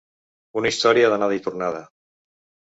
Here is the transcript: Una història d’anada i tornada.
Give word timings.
Una 0.61 0.71
història 0.73 1.11
d’anada 1.11 1.37
i 1.41 1.45
tornada. 1.49 1.83